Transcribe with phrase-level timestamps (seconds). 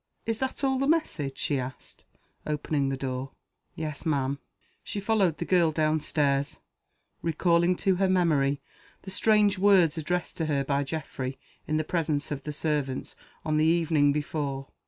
[0.25, 2.05] "Is that all the message?" she asked,
[2.47, 3.33] opening the door.
[3.75, 4.39] "Yes, ma'am."
[4.83, 6.57] She followed the girl down stairs;
[7.21, 8.61] recalling to her memory
[9.03, 11.37] the strange words addressed to her by Geoffrey,
[11.67, 14.69] in the presence of the servants, on the evening before.